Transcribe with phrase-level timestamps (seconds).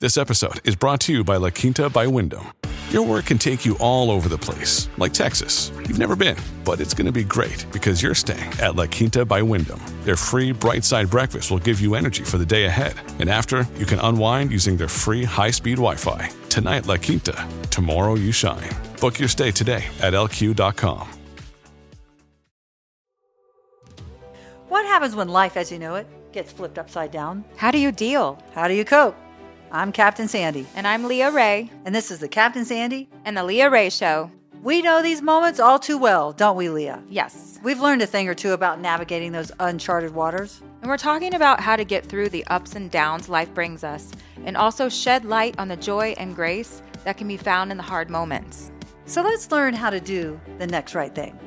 [0.00, 2.54] This episode is brought to you by La Quinta by Wyndham.
[2.88, 5.70] Your work can take you all over the place, like Texas.
[5.76, 9.26] You've never been, but it's going to be great because you're staying at La Quinta
[9.26, 9.78] by Wyndham.
[10.04, 12.94] Their free bright side breakfast will give you energy for the day ahead.
[13.18, 16.30] And after, you can unwind using their free high speed Wi Fi.
[16.48, 17.36] Tonight, La Quinta.
[17.68, 18.70] Tomorrow, you shine.
[19.02, 21.06] Book your stay today at lq.com.
[24.70, 27.44] What happens when life as you know it gets flipped upside down?
[27.56, 28.42] How do you deal?
[28.54, 29.14] How do you cope?
[29.72, 33.08] I'm Captain Sandy, And I'm Leah Rae, and this is the Captain Sandy.
[33.24, 34.30] and the Leah Rae Show.
[34.62, 37.00] We know these moments all too well, don't we, Leah?
[37.08, 37.60] Yes.
[37.62, 40.60] We've learned a thing or two about navigating those uncharted waters.
[40.82, 44.10] And we're talking about how to get through the ups and downs life brings us,
[44.44, 47.82] and also shed light on the joy and grace that can be found in the
[47.84, 48.72] hard moments.
[49.06, 51.38] So let's learn how to do the next right thing.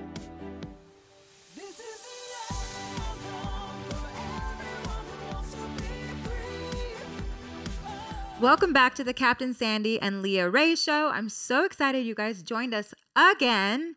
[8.44, 11.08] Welcome back to the Captain Sandy and Leah Rae Show.
[11.08, 13.95] I'm so excited you guys joined us again.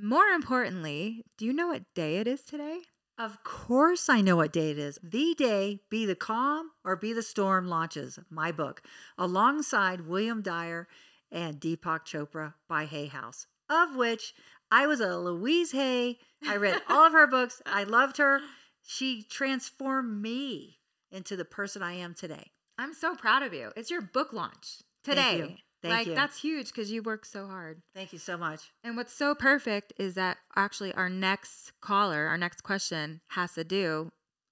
[0.00, 2.82] More importantly, do you know what day it is today?
[3.18, 5.00] Of course, I know what day it is.
[5.02, 8.82] The day Be the Calm or Be the Storm launches my book
[9.18, 10.86] alongside William Dyer
[11.32, 14.32] and Deepak Chopra by Hay House, of which
[14.70, 16.18] I was a Louise Hay.
[16.46, 17.60] I read all of her books.
[17.66, 18.42] I loved her.
[18.80, 20.78] She transformed me
[21.10, 22.52] into the person I am today.
[22.78, 23.72] I'm so proud of you.
[23.76, 25.38] It's your book launch today.
[25.38, 25.56] Thank you.
[25.82, 26.14] Thank like you.
[26.14, 27.82] that's huge because you work so hard.
[27.94, 28.72] Thank you so much.
[28.82, 33.64] And what's so perfect is that actually our next caller, our next question has to
[33.64, 34.10] do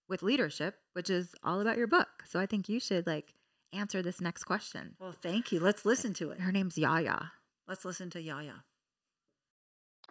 [0.08, 2.08] with leadership, which is all about your book.
[2.28, 3.34] So I think you should like
[3.72, 4.94] answer this next question.
[5.00, 5.58] Well, thank you.
[5.58, 6.40] Let's listen to it.
[6.40, 7.32] Her name's Yaya.
[7.66, 8.64] Let's listen to Yaya.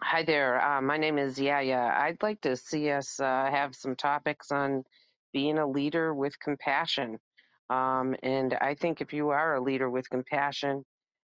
[0.01, 0.61] Hi there.
[0.61, 1.93] Uh, my name is Yaya.
[1.97, 4.83] I'd like to see us uh, have some topics on
[5.31, 7.19] being a leader with compassion.
[7.69, 10.83] Um, and I think if you are a leader with compassion,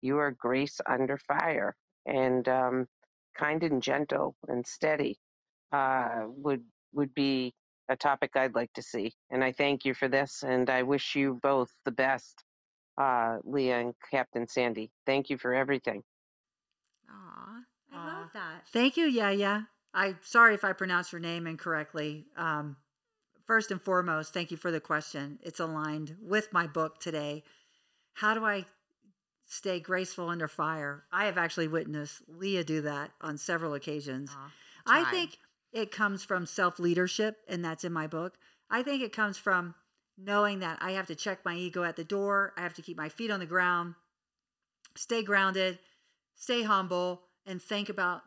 [0.00, 1.76] you are grace under fire
[2.06, 2.87] and um,
[3.37, 5.19] kind and gentle and steady
[5.72, 7.54] uh, would would be
[7.88, 9.12] a topic I'd like to see.
[9.31, 12.44] And I thank you for this, and I wish you both the best,
[12.98, 14.91] uh, Leah and Captain Sandy.
[15.06, 16.03] Thank you for everything.
[17.10, 17.60] Aw,
[17.92, 18.21] I Aw.
[18.21, 18.69] love that.
[18.69, 19.69] Thank you, Yaya.
[19.94, 22.26] I'm sorry if I pronounced your name incorrectly.
[22.37, 22.76] Um,
[23.47, 25.38] first and foremost, thank you for the question.
[25.42, 27.42] It's aligned with my book today.
[28.14, 28.64] How do I
[29.47, 31.04] stay graceful under fire?
[31.12, 34.30] I have actually witnessed Leah do that on several occasions.
[34.86, 35.38] I think
[35.72, 38.34] it comes from self leadership, and that's in my book.
[38.70, 39.74] I think it comes from
[40.19, 42.53] knowing that I have to check my ego at the door.
[42.56, 43.94] I have to keep my feet on the ground,
[44.97, 45.78] stay grounded,
[46.36, 48.22] stay humble, and think about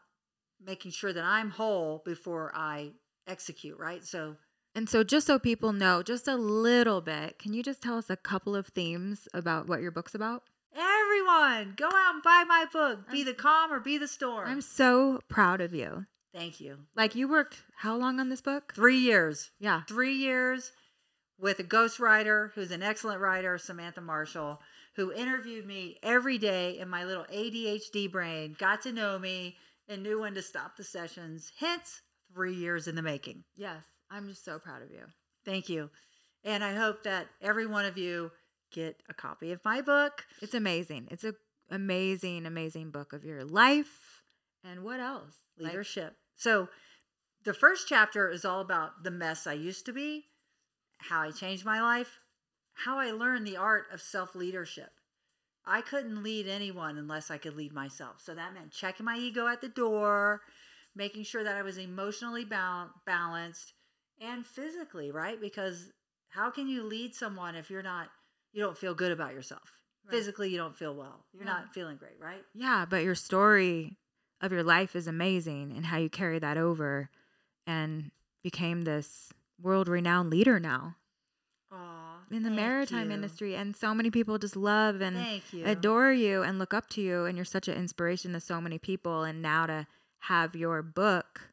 [0.63, 2.91] making sure that I'm whole before I
[3.27, 4.03] execute, right?
[4.03, 4.35] So,
[4.75, 8.09] And so, just so people know, just a little bit, can you just tell us
[8.09, 10.43] a couple of themes about what your book's about?
[10.77, 14.49] everyone, go out and buy my book, Be I'm- the Calm or Be the Storm.
[14.49, 16.05] I'm so proud of you.
[16.33, 16.79] Thank you.
[16.95, 18.73] Like, you worked how long on this book?
[18.75, 19.51] Three years.
[19.59, 19.83] Yeah.
[19.87, 20.73] three years
[21.39, 24.59] with a ghostwriter who's an excellent writer, Samantha Marshall,
[24.97, 29.55] who interviewed me every day in my little ADHD brain, got to know me,
[29.87, 31.51] and knew when to stop the sessions.
[31.59, 32.01] Hence,
[32.33, 33.45] three years in the making.
[33.55, 33.83] Yes.
[34.09, 35.03] I'm just so proud of you.
[35.43, 35.89] Thank you.
[36.43, 38.31] And I hope that every one of you
[38.71, 40.25] get a copy of my book.
[40.41, 41.07] It's amazing.
[41.11, 41.33] It's a
[41.71, 44.21] amazing, amazing book of your life.
[44.63, 45.35] And what else?
[45.57, 46.15] Like, leadership.
[46.35, 46.69] so
[47.43, 50.25] the first chapter is all about the mess I used to be,
[50.97, 52.19] how I changed my life,
[52.73, 54.89] how I learned the art of self leadership.
[55.65, 58.21] I couldn't lead anyone unless I could lead myself.
[58.21, 60.41] So that meant checking my ego at the door,
[60.95, 63.73] making sure that I was emotionally bal- balanced
[64.19, 65.39] and physically, right?
[65.39, 65.91] Because
[66.29, 68.09] how can you lead someone if you're not,
[68.53, 69.71] you don't feel good about yourself?
[70.05, 70.11] Right.
[70.15, 71.25] Physically, you don't feel well.
[71.33, 71.53] You're Yeah.
[71.53, 72.43] not feeling great, right?
[72.53, 73.97] yeah, but your story
[74.41, 77.09] of your life is amazing and how you carry that over
[77.65, 78.11] and
[78.43, 80.95] became this world renowned leader now
[81.71, 83.15] Aw, in the maritime you.
[83.15, 83.55] industry.
[83.55, 85.65] And so many people just love and Thank you.
[85.65, 87.25] adore you and look up to you.
[87.25, 89.23] And you're such an inspiration to so many people.
[89.23, 89.87] And now to
[90.19, 91.49] have your book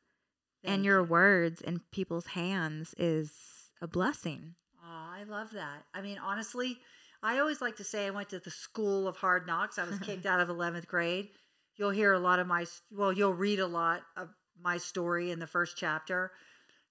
[0.64, 1.06] and your you.
[1.06, 3.32] words in people's hands is
[3.80, 4.54] a blessing.
[4.84, 5.84] Oh, I love that.
[5.94, 6.78] I mean, honestly,
[7.22, 9.78] I always like to say I went to the school of hard knocks.
[9.78, 11.28] I was kicked out of 11th grade.
[11.76, 14.28] You'll hear a lot of my, well, you'll read a lot of
[14.60, 16.32] my story in the first chapter.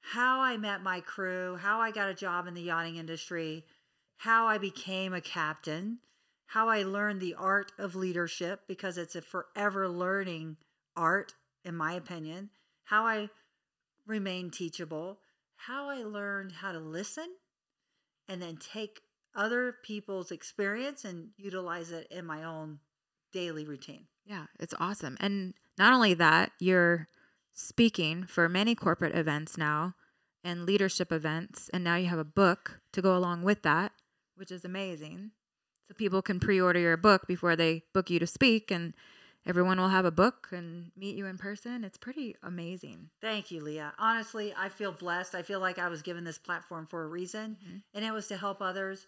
[0.01, 3.65] How I met my crew, how I got a job in the yachting industry,
[4.17, 5.99] how I became a captain,
[6.47, 10.57] how I learned the art of leadership because it's a forever learning
[10.95, 11.33] art,
[11.63, 12.49] in my opinion,
[12.83, 13.29] how I
[14.05, 15.19] remained teachable,
[15.55, 17.27] how I learned how to listen
[18.27, 19.01] and then take
[19.35, 22.79] other people's experience and utilize it in my own
[23.31, 24.07] daily routine.
[24.25, 25.17] Yeah, it's awesome.
[25.19, 27.07] And not only that, you're
[27.53, 29.95] speaking for many corporate events now
[30.43, 31.69] and leadership events.
[31.73, 33.91] And now you have a book to go along with that,
[34.35, 35.31] which is amazing.
[35.87, 38.71] So people can pre order your book before they book you to speak.
[38.71, 38.93] And
[39.45, 41.83] everyone will have a book and meet you in person.
[41.83, 43.09] It's pretty amazing.
[43.21, 43.93] Thank you, Leah.
[43.97, 45.35] Honestly, I feel blessed.
[45.35, 47.77] I feel like I was given this platform for a reason, mm-hmm.
[47.93, 49.07] and it was to help others.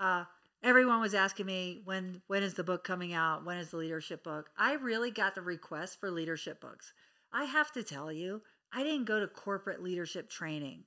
[0.00, 0.24] Uh,
[0.62, 3.44] everyone was asking me when when is the book coming out?
[3.44, 4.50] When is the leadership book?
[4.56, 6.92] I really got the request for leadership books.
[7.32, 8.42] I have to tell you,
[8.72, 10.84] I didn't go to corporate leadership training.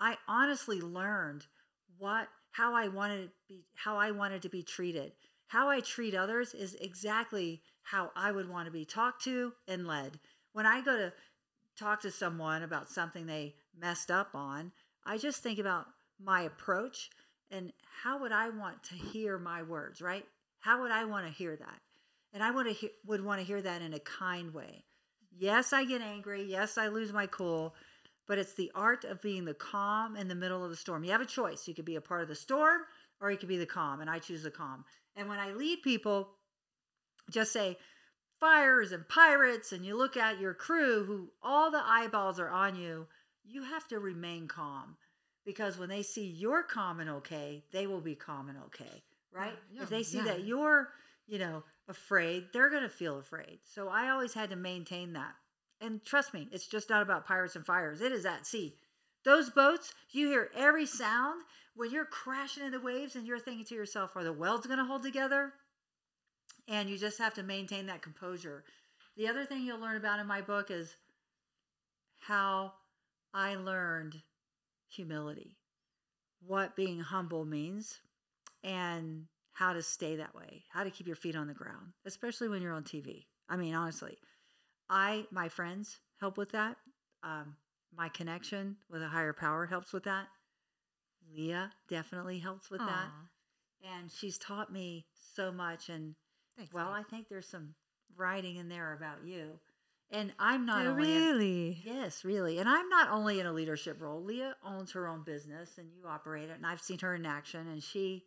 [0.00, 1.46] I honestly learned
[1.98, 5.12] what how I wanted to be how I wanted to be treated.
[5.48, 9.86] How I treat others is exactly how I would want to be talked to and
[9.86, 10.18] led.
[10.52, 11.12] When I go to
[11.78, 14.72] talk to someone about something they messed up on,
[15.06, 15.86] I just think about
[16.22, 17.10] my approach
[17.50, 20.26] and how would I want to hear my words, right?
[20.58, 21.80] How would I want to hear that?
[22.34, 24.84] And I would, he- would want to hear that in a kind way.
[25.34, 26.42] Yes, I get angry.
[26.42, 27.74] Yes, I lose my cool,
[28.26, 31.04] but it's the art of being the calm in the middle of the storm.
[31.04, 31.66] You have a choice.
[31.66, 32.82] You could be a part of the storm
[33.20, 34.84] or you could be the calm, and I choose the calm.
[35.16, 36.28] And when I lead people,
[37.30, 37.76] just say
[38.40, 42.76] fires and pirates, and you look at your crew who all the eyeballs are on
[42.76, 43.06] you,
[43.44, 44.96] you have to remain calm
[45.44, 49.02] because when they see you're calm and okay, they will be calm and okay,
[49.32, 49.54] right?
[49.72, 50.24] Yeah, if they see yeah.
[50.24, 50.90] that you're,
[51.26, 53.60] you know, afraid, they're going to feel afraid.
[53.64, 55.34] So I always had to maintain that.
[55.80, 58.00] And trust me, it's just not about pirates and fires.
[58.00, 58.74] It is at sea.
[59.24, 61.42] Those boats, you hear every sound
[61.74, 64.78] when you're crashing in the waves and you're thinking to yourself, are the welds going
[64.78, 65.52] to hold together?
[66.68, 68.64] And you just have to maintain that composure.
[69.16, 70.94] The other thing you'll learn about in my book is
[72.20, 72.72] how
[73.32, 74.16] I learned
[74.88, 75.56] humility,
[76.46, 77.98] what being humble means,
[78.62, 82.48] and how to stay that way, how to keep your feet on the ground, especially
[82.48, 83.24] when you're on TV.
[83.48, 84.18] I mean, honestly,
[84.88, 86.76] I, my friends help with that.
[87.22, 87.56] Um,
[87.96, 90.28] my connection with a higher power helps with that.
[91.34, 92.86] Leah definitely helps with Aww.
[92.86, 93.10] that.
[93.82, 95.88] And she's taught me so much.
[95.88, 96.14] And
[96.58, 97.74] Thanks, well, I think there's some
[98.16, 99.58] writing in there about you.
[100.10, 101.82] And I'm not oh, only really.
[101.86, 102.58] In, yes, really.
[102.58, 104.22] And I'm not only in a leadership role.
[104.22, 106.56] Leah owns her own business and you operate it.
[106.56, 108.24] And I've seen her in action and she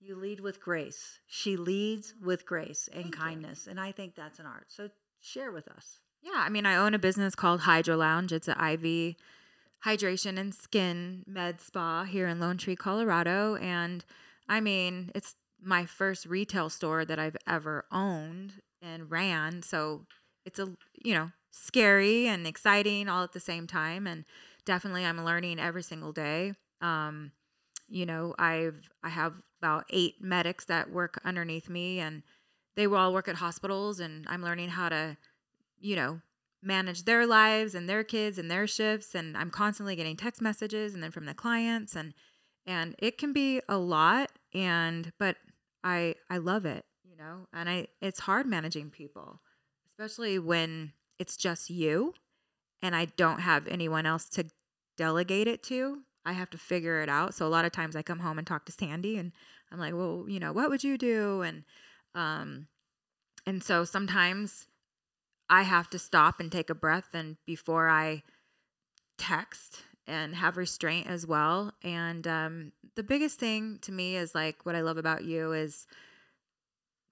[0.00, 1.20] you lead with grace.
[1.26, 3.66] She leads with grace and Thank kindness.
[3.66, 3.70] You.
[3.70, 4.66] And I think that's an art.
[4.68, 4.90] So
[5.20, 6.00] share with us.
[6.22, 8.32] Yeah, I mean, I own a business called Hydro Lounge.
[8.32, 9.16] It's an IV
[9.84, 13.56] hydration and skin med spa here in Lone Tree, Colorado.
[13.56, 14.04] And
[14.48, 19.62] I mean, it's my first retail store that I've ever owned and ran.
[19.62, 20.06] So
[20.44, 24.06] it's a, you know, scary and exciting all at the same time.
[24.06, 24.24] And
[24.64, 26.54] definitely I'm learning every single day.
[26.80, 27.32] Um,
[27.88, 32.22] you know, I've, I have about eight medics that work underneath me and
[32.74, 35.16] they will all work at hospitals and I'm learning how to,
[35.78, 36.20] you know,
[36.62, 40.94] manage their lives and their kids and their shifts and I'm constantly getting text messages
[40.94, 42.14] and then from the clients and
[42.64, 45.36] and it can be a lot and but
[45.84, 47.46] I I love it, you know.
[47.52, 49.40] And I it's hard managing people,
[49.86, 52.14] especially when it's just you
[52.82, 54.46] and I don't have anyone else to
[54.96, 56.02] delegate it to.
[56.24, 57.34] I have to figure it out.
[57.34, 59.32] So a lot of times I come home and talk to Sandy and
[59.70, 61.64] I'm like, "Well, you know, what would you do?" and
[62.14, 62.68] um
[63.46, 64.66] and so sometimes
[65.48, 68.22] I have to stop and take a breath and before I
[69.18, 71.72] text and have restraint as well.
[71.82, 75.86] And um, the biggest thing to me is like what I love about you is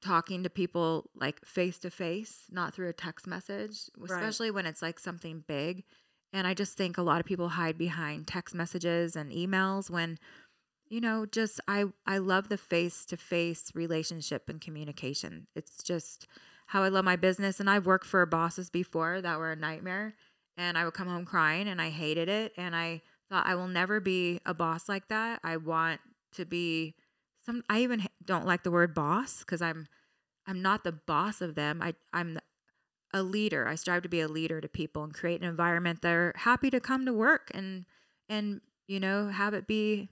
[0.03, 4.55] talking to people like face to face, not through a text message, especially right.
[4.55, 5.85] when it's like something big.
[6.33, 10.19] And I just think a lot of people hide behind text messages and emails when
[10.89, 15.49] you know just I I love the face to face relationship and communication.
[15.55, 16.27] It's just
[16.67, 17.59] how I love my business.
[17.59, 20.15] And I've worked for bosses before that were a nightmare.
[20.61, 22.53] And I would come home crying and I hated it.
[22.59, 23.01] And I
[23.31, 25.41] thought, I will never be a boss like that.
[25.43, 26.01] I want
[26.33, 26.95] to be
[27.45, 29.87] some, I even don't like the word boss because I'm,
[30.47, 31.81] I'm not the boss of them.
[31.81, 32.39] I, I'm
[33.15, 33.67] a leader.
[33.67, 36.69] I strive to be a leader to people and create an environment that are happy
[36.71, 37.87] to come to work and,
[38.29, 40.11] and, you know, have it be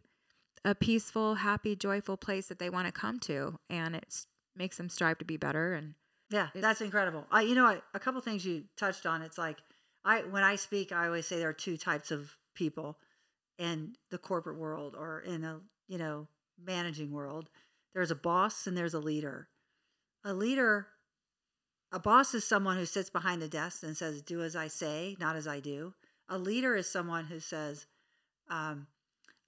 [0.64, 4.26] a peaceful, happy, joyful place that they want to come to, and it
[4.56, 5.74] makes them strive to be better.
[5.74, 5.94] And
[6.30, 7.26] Yeah, that's incredible.
[7.30, 9.22] I, you know, I, a couple things you touched on.
[9.22, 9.58] It's like
[10.08, 12.98] I, when I speak, I always say there are two types of people
[13.58, 16.28] in the corporate world or in a, you know,
[16.64, 17.50] managing world.
[17.92, 19.48] There's a boss and there's a leader.
[20.24, 20.88] A leader,
[21.92, 25.14] a boss is someone who sits behind the desk and says, "Do as I say,
[25.20, 25.92] not as I do."
[26.26, 27.86] A leader is someone who says,
[28.48, 28.86] um,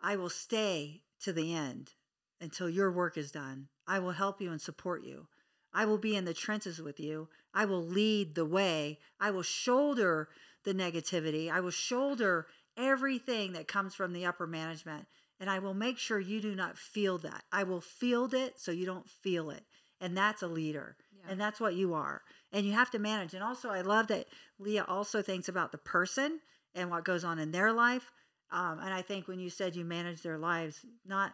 [0.03, 1.95] "I will stay to the end
[2.39, 3.69] until your work is done.
[3.87, 5.27] I will help you and support you."
[5.73, 7.29] I will be in the trenches with you.
[7.55, 8.99] I will lead the way.
[9.21, 10.29] I will shoulder
[10.65, 11.51] the negativity.
[11.51, 15.07] I will shoulder everything that comes from the upper management.
[15.39, 17.45] And I will make sure you do not feel that.
[17.51, 19.65] I will field it so you don't feel it.
[20.01, 20.97] And that's a leader.
[21.13, 21.33] Yeah.
[21.33, 22.23] And that's what you are.
[22.53, 23.33] And you have to manage.
[23.33, 24.27] And also, I love that
[24.59, 26.41] Leah also thinks about the person
[26.75, 28.11] and what goes on in their life.
[28.53, 31.33] Um, and I think when you said you manage their lives, not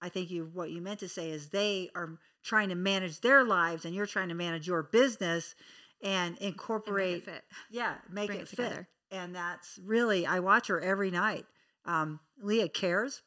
[0.00, 3.44] I think you what you meant to say is they are trying to manage their
[3.44, 5.54] lives and you're trying to manage your business
[6.02, 7.44] and and make it incorporate fit.
[7.70, 8.86] yeah, make Bring it, it fit.
[9.10, 11.46] And that's really I watch her every night.
[11.84, 13.22] Um, Leah cares.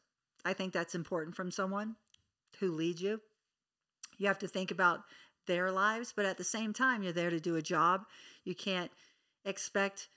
[0.46, 1.96] I think that's important from someone
[2.60, 3.22] who leads you.
[4.18, 5.02] You have to think about
[5.48, 8.06] their lives, but at the same time, you're there to do a job.
[8.44, 8.92] You can't
[9.46, 10.10] expect,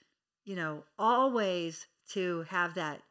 [0.43, 3.01] you know, always to have that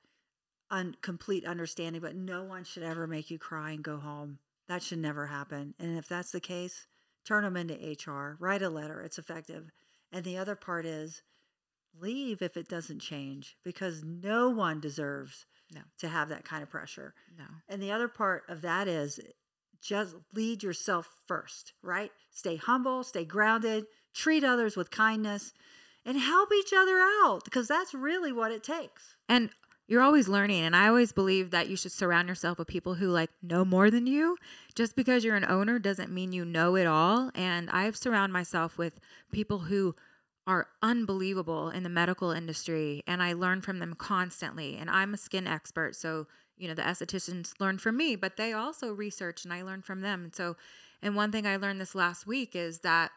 [0.71, 4.39] un- complete understanding, but no one should ever make you cry and go home.
[4.69, 5.75] That should never happen.
[5.79, 6.87] And if that's the case,
[7.25, 9.01] turn them into HR, write a letter.
[9.01, 9.71] It's effective.
[10.13, 11.23] And the other part is
[11.99, 15.83] leave if it doesn't change because no one deserves No.
[15.99, 17.15] to have that kind of pressure.
[17.37, 17.45] No.
[17.69, 19.21] And the other part of that is
[19.81, 22.11] just lead yourself first, right?
[22.31, 25.53] Stay humble, stay grounded, treat others with kindness,
[26.05, 29.17] and help each other out because that's really what it takes.
[29.29, 29.51] And
[29.87, 30.63] you're always learning.
[30.63, 33.91] And I always believe that you should surround yourself with people who like know more
[33.91, 34.37] than you.
[34.75, 37.31] Just because you're an owner doesn't mean you know it all.
[37.35, 38.99] And I've surrounded myself with
[39.33, 39.95] people who
[40.47, 44.77] are unbelievable in the medical industry and I learn from them constantly.
[44.77, 45.97] And I'm a skin expert.
[45.97, 46.27] So,
[46.57, 50.01] you know, the estheticians learn from me, but they also research and I learn from
[50.03, 50.25] them.
[50.25, 50.57] And so,
[51.03, 53.11] and one thing I learned this last week is that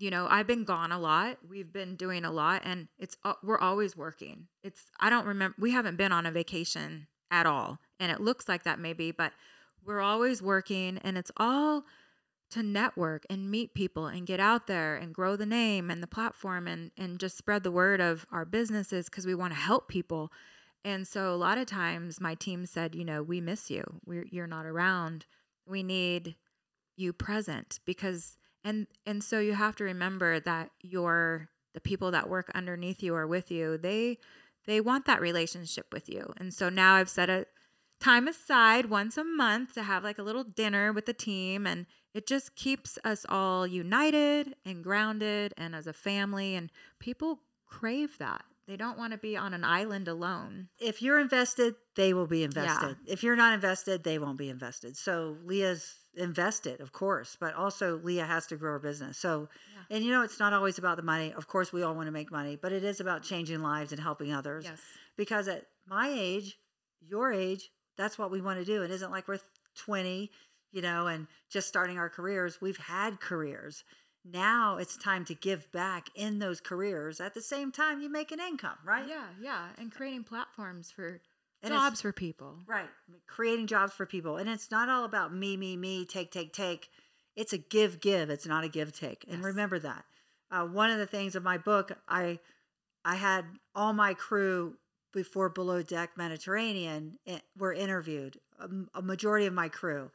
[0.00, 1.38] you know i've been gone a lot.
[1.48, 4.48] We've been doing a lot and it's uh, we're always working.
[4.64, 8.48] It's i don't remember we haven't been on a vacation at all and it looks
[8.48, 9.32] like that maybe but
[9.84, 11.84] we're always working and it's all
[12.50, 16.06] to network and meet people and get out there and grow the name and the
[16.06, 19.88] platform and and just spread the word of our businesses because we want to help
[19.88, 20.32] people.
[20.84, 23.84] And so a lot of times my team said you know we miss you.
[24.04, 25.26] We're you're not around.
[25.66, 26.34] We need
[26.96, 32.28] you present because and and so you have to remember that your the people that
[32.28, 34.18] work underneath you or with you they
[34.66, 36.32] they want that relationship with you.
[36.36, 37.46] And so now i've set a
[38.00, 41.86] time aside once a month to have like a little dinner with the team and
[42.14, 48.16] it just keeps us all united and grounded and as a family and people crave
[48.18, 52.26] that they don't want to be on an island alone If you're invested, they will
[52.26, 52.96] be invested.
[53.06, 54.96] If you're not invested, they won't be invested.
[54.96, 59.18] So Leah's invested, of course, but also Leah has to grow her business.
[59.18, 59.48] So,
[59.90, 61.32] and you know, it's not always about the money.
[61.36, 64.00] Of course, we all want to make money, but it is about changing lives and
[64.00, 64.64] helping others.
[64.64, 64.80] yes
[65.20, 66.58] because at my age,
[67.06, 68.82] your age, that's what we want to do.
[68.82, 69.38] It isn't like we're
[69.76, 70.30] 20,
[70.72, 72.58] you know, and just starting our careers.
[72.58, 73.84] We've had careers.
[74.24, 77.20] Now it's time to give back in those careers.
[77.20, 79.08] At the same time, you make an income, right?
[79.08, 81.20] yeah yeah and creating platforms for
[81.62, 82.88] And jobs for people Right.
[83.26, 84.36] Creating jobs for people.
[84.36, 86.88] And it's not all about me, me, me, take, take, take.
[87.34, 88.30] It's a give, give.
[88.30, 89.24] It's not a give, take.
[89.28, 89.44] And Yes.
[89.46, 90.04] remember that.
[90.50, 92.38] Uh, one of the things of my book, I
[93.04, 94.76] I had all my crew
[95.12, 98.38] before Below Deck Mediterranean eh, were interviewed,
[98.94, 100.10] A majority of my crew.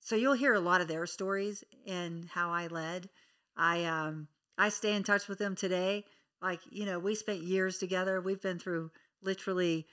[0.00, 3.08] So you'll hear a lot of their stories and how I led.
[3.56, 6.04] I um I stay in touch with them today.
[6.42, 8.20] Like, you know, we spent years together.
[8.20, 8.90] We've been through
[9.22, 9.86] literally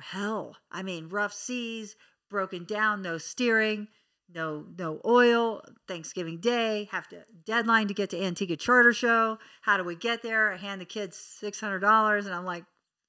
[0.00, 0.56] hell.
[0.70, 1.96] I mean, rough seas,
[2.30, 3.88] broken down, no steering,
[4.32, 5.62] no no oil.
[5.88, 9.38] Thanksgiving Day, have to deadline to get to Antigua Charter Show.
[9.62, 10.52] How do we get there?
[10.52, 12.64] I hand the kids six hundred dollars, and I'm like,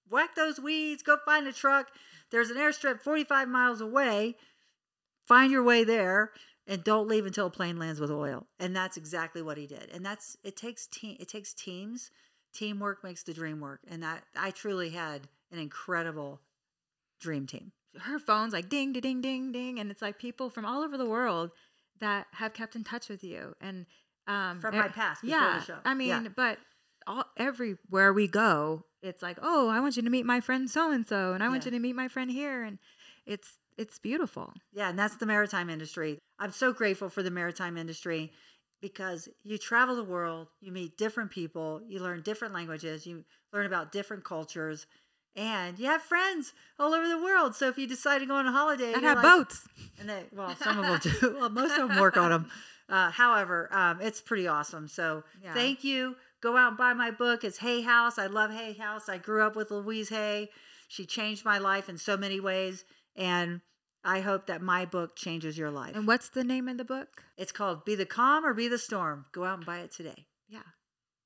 [0.09, 1.87] whack those weeds, go find a truck.
[2.31, 4.35] There's an airstrip 45 miles away.
[5.27, 6.31] Find your way there.
[6.67, 8.47] And don't leave until a plane lands with oil.
[8.59, 9.89] And that's exactly what he did.
[9.93, 12.09] And that's it takes team it takes teams.
[12.53, 13.81] Teamwork makes the dream work.
[13.87, 16.41] And that I truly had an incredible
[17.19, 17.71] dream team.
[18.01, 20.97] her phone's like ding, ding, ding, ding, ding, and it's like people from all over
[20.97, 21.51] the world
[21.99, 23.85] that have kept in touch with you and
[24.27, 25.77] um From my past before yeah, the show.
[25.85, 26.29] I mean, Yeah.
[26.35, 26.57] but
[27.07, 30.91] all everywhere we go, it's like, oh, I want you to meet my friend so
[30.91, 31.67] and so, and I want Yeah.
[31.71, 32.79] you to meet my friend here, and
[33.25, 34.53] it's it's beautiful.
[34.73, 36.17] Yeah, and that's the maritime industry.
[36.39, 38.31] I'm so grateful for the maritime industry
[38.81, 43.65] because you travel the world, you meet different people, you learn different languages, you learn
[43.65, 44.85] about different cultures,
[45.35, 47.55] and you have friends all over the world.
[47.55, 49.67] So if you decide to go on a holiday, And have like- boats.
[49.99, 51.35] and they well, some of them do.
[51.39, 52.49] Well, most of them work on them.
[52.87, 54.87] Uh, however, um, it's pretty awesome.
[54.87, 55.55] So Yeah.
[55.55, 56.15] thank you.
[56.39, 57.43] Go out and buy my book.
[57.43, 58.19] It's Hay House.
[58.19, 59.09] I love Hay House.
[59.09, 60.49] I grew up with Louise Hay.
[60.87, 63.61] She changed my life in so many ways, and
[64.03, 65.95] I hope that my book changes your life.
[65.95, 67.23] And what's the name of the book?
[67.37, 69.25] It's called Be the Calm or Be the Storm.
[69.31, 70.27] Go out and buy it today.
[70.47, 70.59] Yeah.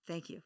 [0.08, 0.42] Thank you.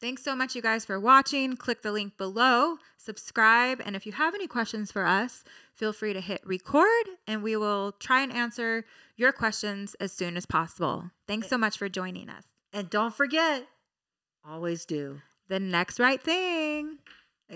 [0.00, 1.56] Thanks so much, you guys, for watching.
[1.56, 5.44] Click the link below, subscribe, and if you have any questions for us,
[5.74, 10.38] feel free to hit record and we will try and answer your questions as soon
[10.38, 11.10] as possible.
[11.28, 12.44] Thanks so much for joining us.
[12.72, 13.66] And don't forget,
[14.48, 15.20] always do.
[15.48, 16.98] The next right thing.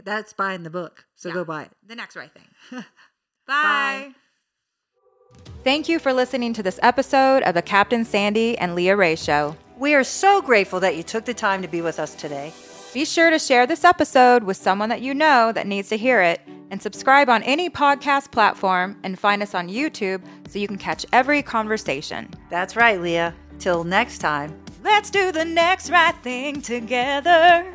[0.05, 1.07] That's buying the book.
[1.15, 1.35] So Yeah.
[1.37, 1.71] go buy it.
[1.87, 2.85] The next right thing.
[3.47, 4.13] Bye.
[4.13, 4.15] Bye.
[5.63, 9.57] Thank you for listening to this episode of the Captain Sandy and Leah Rae Show.
[9.79, 12.53] We are so grateful that you took the time to be with us today.
[12.93, 16.21] Be sure to share this episode with someone that you know that needs to hear
[16.21, 20.79] it and subscribe on any podcast platform and find us on YouTube so you can
[20.79, 22.29] catch every conversation.
[22.51, 23.35] That's right, Leah.
[23.59, 24.57] Till next time.
[24.83, 27.75] Let's do the next right thing together.